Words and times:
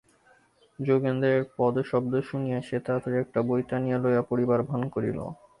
যোগেন্দ্রের 0.79 1.41
পদশব্দ 1.57 2.13
শুনিয়াই 2.29 2.63
সে 2.63 2.77
তাড়াতাড়ি 2.85 3.17
একটা 3.19 3.39
বই 3.47 3.61
টানিয়া 3.69 3.97
লইয়া 3.97 4.23
পড়িবার 4.29 4.59
ভান 4.63 4.81
করিল। 4.93 5.19